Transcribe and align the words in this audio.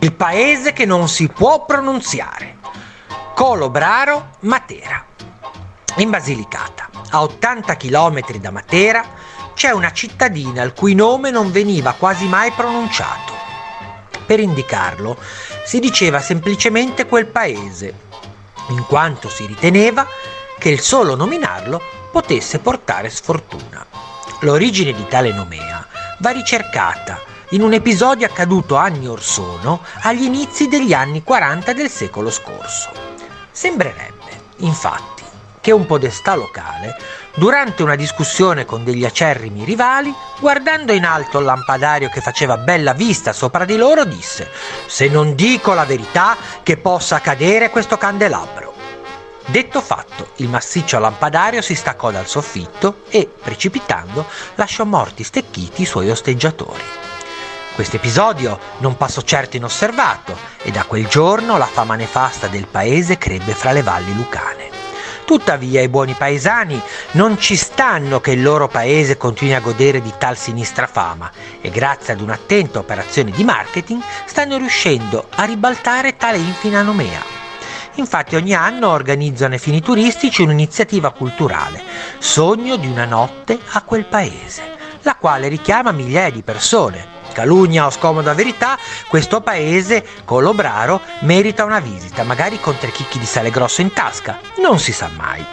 Il 0.00 0.12
paese 0.12 0.72
che 0.72 0.84
non 0.84 1.08
si 1.08 1.28
può 1.28 1.64
pronunziare. 1.64 2.58
Colobraro, 3.34 4.36
Matera. 4.40 5.04
In 5.96 6.10
Basilicata, 6.10 6.90
a 7.10 7.22
80 7.22 7.76
km 7.76 8.36
da 8.36 8.50
Matera, 8.50 9.04
c'è 9.54 9.70
una 9.70 9.92
cittadina 9.92 10.62
il 10.62 10.74
cui 10.74 10.94
nome 10.94 11.30
non 11.30 11.50
veniva 11.50 11.92
quasi 11.92 12.26
mai 12.26 12.50
pronunciato. 12.50 13.32
Per 14.26 14.38
indicarlo 14.38 15.16
si 15.64 15.80
diceva 15.80 16.20
semplicemente 16.20 17.06
quel 17.06 17.26
paese, 17.26 17.94
in 18.68 18.84
quanto 18.86 19.30
si 19.30 19.46
riteneva 19.46 20.06
che 20.58 20.68
il 20.68 20.80
solo 20.80 21.14
nominarlo 21.14 21.80
potesse 22.12 22.58
portare 22.58 23.08
sfortuna. 23.08 23.86
L'origine 24.40 24.92
di 24.92 25.06
tale 25.08 25.32
nomea 25.32 25.86
va 26.18 26.30
ricercata 26.30 27.18
in 27.50 27.62
un 27.62 27.72
episodio 27.72 28.26
accaduto 28.26 28.74
anni 28.74 29.06
or 29.06 29.22
sono 29.22 29.80
agli 30.02 30.24
inizi 30.24 30.66
degli 30.66 30.92
anni 30.92 31.22
40 31.22 31.72
del 31.74 31.88
secolo 31.88 32.28
scorso. 32.28 32.90
Sembrerebbe, 33.52 34.40
infatti, 34.58 35.22
che 35.60 35.70
un 35.70 35.86
podestà 35.86 36.34
locale, 36.34 36.96
durante 37.34 37.84
una 37.84 37.94
discussione 37.94 38.64
con 38.64 38.82
degli 38.82 39.04
acerrimi 39.04 39.64
rivali, 39.64 40.12
guardando 40.40 40.92
in 40.92 41.04
alto 41.04 41.38
il 41.38 41.44
lampadario 41.44 42.08
che 42.08 42.20
faceva 42.20 42.56
bella 42.56 42.94
vista 42.94 43.32
sopra 43.32 43.64
di 43.64 43.76
loro, 43.76 44.04
disse: 44.04 44.50
Se 44.86 45.08
non 45.08 45.36
dico 45.36 45.72
la 45.72 45.84
verità, 45.84 46.36
che 46.64 46.76
possa 46.76 47.20
cadere 47.20 47.70
questo 47.70 47.96
candelabro. 47.96 48.74
Detto 49.46 49.80
fatto, 49.80 50.30
il 50.36 50.48
massiccio 50.48 50.98
lampadario 50.98 51.62
si 51.62 51.76
staccò 51.76 52.10
dal 52.10 52.26
soffitto 52.26 53.02
e, 53.08 53.30
precipitando, 53.40 54.26
lasciò 54.56 54.84
morti 54.84 55.22
stecchiti 55.22 55.82
i 55.82 55.86
suoi 55.86 56.10
osteggiatori. 56.10 57.05
Questo 57.76 57.96
episodio 57.96 58.58
non 58.78 58.96
passò 58.96 59.20
certo 59.20 59.58
inosservato 59.58 60.34
e 60.62 60.70
da 60.70 60.84
quel 60.84 61.06
giorno 61.08 61.58
la 61.58 61.66
fama 61.66 61.94
nefasta 61.94 62.46
del 62.46 62.66
paese 62.66 63.18
crebbe 63.18 63.52
fra 63.52 63.72
le 63.72 63.82
valli 63.82 64.14
lucane. 64.14 64.70
Tuttavia 65.26 65.82
i 65.82 65.88
buoni 65.90 66.14
paesani 66.14 66.80
non 67.12 67.38
ci 67.38 67.54
stanno 67.54 68.18
che 68.18 68.30
il 68.30 68.42
loro 68.42 68.66
paese 68.66 69.18
continui 69.18 69.52
a 69.52 69.60
godere 69.60 70.00
di 70.00 70.10
tal 70.16 70.38
sinistra 70.38 70.86
fama 70.86 71.30
e 71.60 71.68
grazie 71.68 72.14
ad 72.14 72.22
un'attenta 72.22 72.78
operazione 72.78 73.30
di 73.30 73.44
marketing 73.44 74.00
stanno 74.24 74.56
riuscendo 74.56 75.26
a 75.34 75.44
ribaltare 75.44 76.16
tale 76.16 76.38
infina 76.38 76.80
nomea. 76.80 77.20
Infatti 77.96 78.36
ogni 78.36 78.54
anno 78.54 78.88
organizzano 78.88 79.52
ai 79.52 79.60
fini 79.60 79.82
turistici 79.82 80.40
un'iniziativa 80.40 81.10
culturale, 81.10 81.82
Sogno 82.20 82.76
di 82.76 82.86
una 82.86 83.04
notte 83.04 83.58
a 83.72 83.82
quel 83.82 84.06
paese, 84.06 84.62
la 85.02 85.14
quale 85.16 85.48
richiama 85.48 85.92
migliaia 85.92 86.30
di 86.30 86.40
persone. 86.40 87.15
Calugna 87.36 87.84
o 87.84 87.90
scomoda 87.90 88.32
verità, 88.32 88.78
questo 89.08 89.42
paese, 89.42 90.02
Colobraro, 90.24 91.02
merita 91.20 91.64
una 91.64 91.80
visita, 91.80 92.22
magari 92.22 92.58
con 92.58 92.78
tre 92.78 92.90
chicchi 92.90 93.18
di 93.18 93.26
sale 93.26 93.50
grosso 93.50 93.82
in 93.82 93.92
tasca, 93.92 94.38
non 94.62 94.78
si 94.78 94.90
sa 94.90 95.10
mai. 95.14 95.44